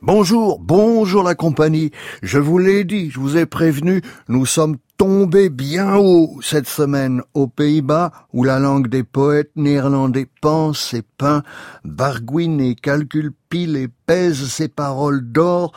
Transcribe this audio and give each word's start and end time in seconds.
Bonjour, 0.00 0.58
bonjour 0.58 1.22
la 1.22 1.34
compagnie. 1.34 1.90
Je 2.22 2.38
vous 2.38 2.56
l'ai 2.56 2.84
dit, 2.84 3.10
je 3.10 3.20
vous 3.20 3.36
ai 3.36 3.44
prévenu, 3.44 4.00
nous 4.28 4.46
sommes 4.46 4.76
tombés 4.96 5.50
bien 5.50 5.96
haut 5.96 6.38
cette 6.40 6.66
semaine 6.66 7.22
aux 7.34 7.46
Pays-Bas 7.46 8.10
où 8.32 8.42
la 8.42 8.58
langue 8.58 8.88
des 8.88 9.04
poètes 9.04 9.50
néerlandais 9.54 10.26
pense 10.40 10.94
et 10.94 11.02
peint, 11.02 11.42
barguine 11.84 12.60
et 12.60 12.74
calcule 12.74 13.32
pile 13.50 13.76
et 13.76 13.88
pèse 14.06 14.48
ses 14.48 14.68
paroles 14.68 15.30
d'or 15.30 15.72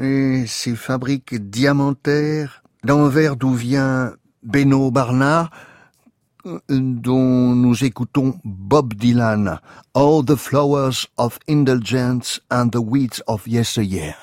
et 0.00 0.44
ses 0.46 0.76
fabriques 0.76 1.50
diamantaires 1.50 2.62
d'envers 2.84 3.36
d'où 3.36 3.52
vient 3.52 4.12
Beno 4.42 4.90
Barnard, 4.90 5.50
dont 6.68 7.54
nous 7.54 7.84
écoutons 7.84 8.38
Bob 8.44 8.94
Dylan, 8.94 9.60
All 9.94 10.24
the 10.24 10.36
Flowers 10.36 11.06
of 11.16 11.38
Indulgence 11.48 12.40
and 12.50 12.70
the 12.70 12.80
Weeds 12.80 13.22
of 13.26 13.46
Yesteryear. 13.46 14.14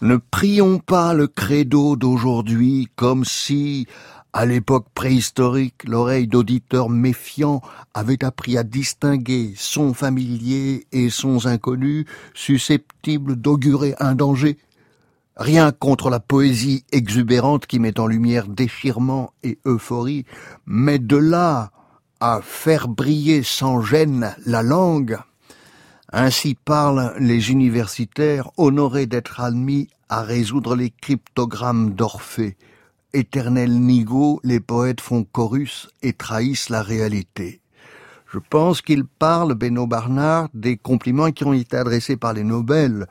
Ne 0.00 0.16
prions 0.16 0.78
pas 0.78 1.12
le 1.12 1.26
credo 1.26 1.94
d'aujourd'hui 1.96 2.88
comme 2.96 3.24
si, 3.24 3.86
à 4.32 4.46
l'époque 4.46 4.86
préhistorique, 4.94 5.84
l'oreille 5.84 6.26
d'auditeur 6.26 6.88
méfiant 6.88 7.60
avait 7.92 8.24
appris 8.24 8.56
à 8.56 8.62
distinguer 8.62 9.52
sons 9.56 9.92
familiers 9.92 10.86
et 10.92 11.10
sons 11.10 11.46
inconnus 11.46 12.06
susceptibles 12.32 13.36
d'augurer 13.36 13.94
un 13.98 14.14
danger 14.14 14.56
Rien 15.40 15.72
contre 15.72 16.10
la 16.10 16.20
poésie 16.20 16.84
exubérante 16.92 17.66
qui 17.66 17.78
met 17.78 17.98
en 17.98 18.06
lumière 18.06 18.46
déchirement 18.46 19.32
et 19.42 19.58
euphorie, 19.64 20.26
mais 20.66 20.98
de 20.98 21.16
là 21.16 21.70
à 22.20 22.40
faire 22.42 22.88
briller 22.88 23.42
sans 23.42 23.80
gêne 23.80 24.36
la 24.44 24.62
langue, 24.62 25.16
ainsi 26.12 26.54
parlent 26.54 27.14
les 27.18 27.50
universitaires 27.50 28.50
honorés 28.58 29.06
d'être 29.06 29.40
admis 29.40 29.88
à 30.10 30.20
résoudre 30.20 30.76
les 30.76 30.90
cryptogrammes 30.90 31.94
d'Orphée. 31.94 32.58
Éternel 33.14 33.80
nigo, 33.80 34.40
les 34.44 34.60
poètes 34.60 35.00
font 35.00 35.24
chorus 35.24 35.88
et 36.02 36.12
trahissent 36.12 36.68
la 36.68 36.82
réalité. 36.82 37.59
Je 38.32 38.38
pense 38.38 38.80
qu'il 38.80 39.04
parle, 39.04 39.54
Beno 39.54 39.88
Barnard, 39.88 40.48
des 40.54 40.76
compliments 40.76 41.32
qui 41.32 41.44
ont 41.44 41.52
été 41.52 41.76
adressés 41.76 42.16
par 42.16 42.32
les 42.32 42.44
Nobel 42.44 43.06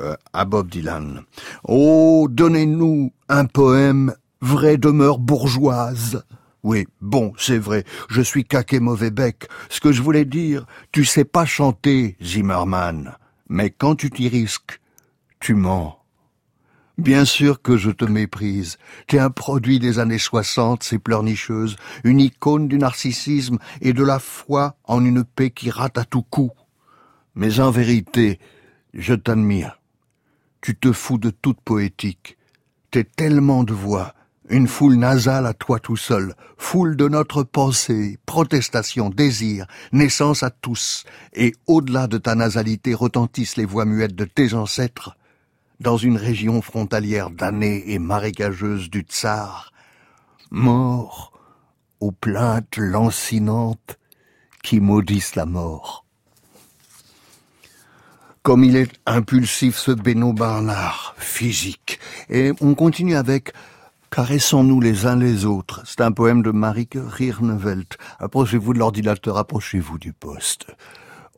euh, 0.00 0.16
à 0.32 0.44
Bob 0.44 0.68
Dylan. 0.68 1.22
Oh, 1.62 2.26
donnez-nous 2.28 3.12
un 3.28 3.44
poème 3.44 4.12
vraie 4.40 4.76
demeure 4.76 5.18
bourgeoise. 5.18 6.24
Oui, 6.64 6.88
bon, 7.00 7.32
c'est 7.38 7.58
vrai, 7.58 7.84
je 8.08 8.20
suis 8.20 8.44
caqué 8.44 8.80
mauvais 8.80 9.12
bec. 9.12 9.46
Ce 9.68 9.80
que 9.80 9.92
je 9.92 10.02
voulais 10.02 10.24
dire, 10.24 10.66
tu 10.90 11.04
sais 11.04 11.24
pas 11.24 11.44
chanter, 11.44 12.16
Zimmerman, 12.20 13.16
mais 13.48 13.70
quand 13.70 13.94
tu 13.94 14.10
t'y 14.10 14.28
risques, 14.28 14.80
tu 15.38 15.54
mens. 15.54 16.04
Bien 16.98 17.26
sûr 17.26 17.60
que 17.60 17.76
je 17.76 17.90
te 17.90 18.06
méprise. 18.06 18.78
T'es 19.06 19.18
un 19.18 19.28
produit 19.28 19.78
des 19.78 19.98
années 19.98 20.18
soixante, 20.18 20.82
ces 20.82 20.98
pleurnicheuses, 20.98 21.76
une 22.04 22.20
icône 22.20 22.68
du 22.68 22.78
narcissisme 22.78 23.58
et 23.82 23.92
de 23.92 24.02
la 24.02 24.18
foi 24.18 24.76
en 24.84 25.04
une 25.04 25.22
paix 25.22 25.50
qui 25.50 25.68
rate 25.68 25.98
à 25.98 26.04
tout 26.04 26.22
coup. 26.22 26.52
Mais 27.34 27.60
en 27.60 27.70
vérité, 27.70 28.40
je 28.94 29.12
t'admire. 29.12 29.78
Tu 30.62 30.74
te 30.74 30.90
fous 30.90 31.18
de 31.18 31.28
toute 31.28 31.60
poétique. 31.60 32.38
T'es 32.90 33.04
tellement 33.04 33.62
de 33.62 33.74
voix, 33.74 34.14
une 34.48 34.66
foule 34.66 34.94
nasale 34.94 35.44
à 35.44 35.52
toi 35.52 35.78
tout 35.78 35.98
seul, 35.98 36.34
foule 36.56 36.96
de 36.96 37.08
notre 37.08 37.42
pensée, 37.42 38.18
protestation, 38.24 39.10
désir, 39.10 39.66
naissance 39.92 40.42
à 40.42 40.48
tous, 40.48 41.04
et 41.34 41.52
au-delà 41.66 42.06
de 42.06 42.16
ta 42.16 42.34
nasalité 42.34 42.94
retentissent 42.94 43.58
les 43.58 43.66
voix 43.66 43.84
muettes 43.84 44.14
de 44.14 44.24
tes 44.24 44.54
ancêtres, 44.54 45.14
dans 45.80 45.96
une 45.96 46.16
région 46.16 46.62
frontalière 46.62 47.30
damnée 47.30 47.84
et 47.92 47.98
marécageuse 47.98 48.90
du 48.90 49.00
tsar, 49.00 49.72
mort 50.50 51.32
aux 52.00 52.12
plaintes 52.12 52.76
lancinantes 52.76 53.98
qui 54.62 54.80
maudissent 54.80 55.34
la 55.34 55.46
mort. 55.46 56.04
Comme 58.42 58.64
il 58.64 58.76
est 58.76 58.92
impulsif 59.06 59.76
ce 59.76 59.90
Beno 59.90 60.32
Barnard, 60.32 61.14
physique. 61.18 61.98
Et 62.28 62.52
on 62.60 62.74
continue 62.74 63.16
avec 63.16 63.52
Caressons-nous 64.10 64.80
les 64.80 65.04
uns 65.04 65.16
les 65.16 65.44
autres. 65.44 65.82
C'est 65.84 66.00
un 66.00 66.12
poème 66.12 66.42
de 66.42 66.52
Marike 66.52 66.96
Rirnevelt. 66.96 67.98
Approchez-vous 68.18 68.72
de 68.72 68.78
l'ordinateur, 68.78 69.36
approchez-vous 69.36 69.98
du 69.98 70.12
poste. 70.12 70.66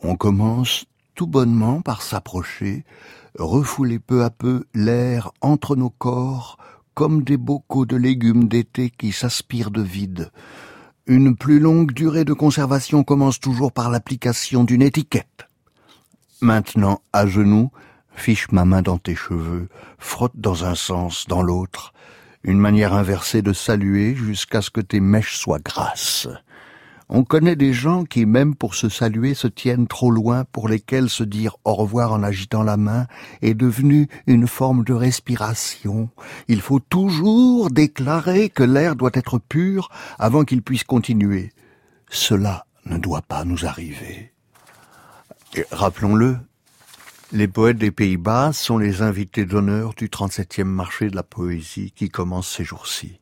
On 0.03 0.17
commence 0.17 0.85
tout 1.19 1.27
bonnement 1.27 1.81
par 1.81 2.03
s'approcher, 2.03 2.85
refouler 3.37 3.99
peu 3.99 4.23
à 4.23 4.31
peu 4.31 4.67
l'air 4.73 5.33
entre 5.41 5.75
nos 5.75 5.91
corps 5.91 6.59
comme 6.95 7.25
des 7.25 7.37
bocaux 7.37 7.87
de 7.87 7.97
légumes 7.97 8.47
d'été 8.47 8.89
qui 8.89 9.11
s'aspirent 9.11 9.73
de 9.73 9.83
vide. 9.83 10.31
Une 11.09 11.35
plus 11.35 11.59
longue 11.59 11.91
durée 11.91 12.25
de 12.25 12.35
conservation 12.35 13.03
commence 13.03 13.41
toujours 13.41 13.73
par 13.73 13.91
l'application 13.91 14.63
d'une 14.63 14.81
étiquette. 14.81 15.49
Maintenant, 16.41 17.01
à 17.13 17.27
genoux, 17.27 17.73
fiche 18.13 18.53
ma 18.53 18.65
main 18.65 18.83
dans 18.83 18.99
tes 18.99 19.17
cheveux, 19.17 19.69
frotte 19.99 20.37
dans 20.37 20.65
un 20.65 20.77
sens, 20.77 21.27
dans 21.27 21.43
l'autre, 21.43 21.95
une 22.45 22.61
manière 22.61 22.95
inversée 22.95 23.43
de 23.43 23.53
saluer 23.53 24.15
jusqu'à 24.15 24.63
ce 24.63 24.71
que 24.71 24.81
tes 24.81 25.01
mèches 25.01 25.37
soient 25.37 25.59
grasses. 25.59 26.29
On 27.11 27.25
connaît 27.25 27.57
des 27.57 27.73
gens 27.73 28.05
qui, 28.05 28.27
même 28.27 28.55
pour 28.55 28.75
se 28.75 28.91
saluer, 28.91 29.33
se 29.33 29.47
tiennent 29.47 29.87
trop 29.87 30.11
loin, 30.11 30.45
pour 30.45 30.69
lesquels 30.69 31.09
se 31.09 31.25
dire 31.25 31.57
au 31.65 31.75
revoir 31.75 32.13
en 32.13 32.23
agitant 32.23 32.63
la 32.63 32.77
main 32.77 33.07
est 33.41 33.55
devenu 33.55 34.09
une 34.27 34.47
forme 34.47 34.85
de 34.85 34.93
respiration. 34.93 36.11
Il 36.49 36.61
faut 36.61 36.81
toujours 36.81 37.71
déclarer 37.71 38.51
que 38.51 38.63
l'air 38.63 38.95
doit 38.95 39.11
être 39.15 39.39
pur 39.39 39.89
avant 40.19 40.45
qu'il 40.45 40.63
puisse 40.63 40.85
continuer. 40.85 41.53
Cela 42.11 42.67
ne 42.85 42.99
doit 42.99 43.23
pas 43.23 43.45
nous 43.45 43.65
arriver. 43.65 44.33
Rappelons-le, 45.71 46.37
les 47.33 47.49
poètes 47.49 47.79
des 47.79 47.91
Pays-Bas 47.91 48.53
sont 48.53 48.77
les 48.77 49.01
invités 49.01 49.47
d'honneur 49.47 49.95
du 49.95 50.09
37e 50.09 50.65
marché 50.65 51.09
de 51.09 51.17
la 51.17 51.23
poésie 51.23 51.93
qui 51.95 52.11
commence 52.11 52.49
ces 52.49 52.65
jours-ci. 52.65 53.21